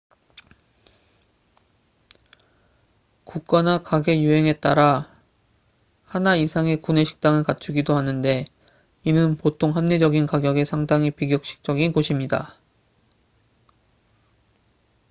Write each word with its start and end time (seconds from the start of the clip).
국가나 3.23 3.83
가게 3.83 4.19
유형에 4.23 4.53
따라 4.53 5.15
하나 6.05 6.35
이상의 6.35 6.77
구내식당을 6.79 7.43
갖추기도 7.43 7.95
하는데 7.95 8.45
이는 9.03 9.37
보통 9.37 9.75
합리적인 9.75 10.25
가격의 10.25 10.65
상당히 10.65 11.11
비격식적인 11.11 11.91
곳입니다 11.93 12.55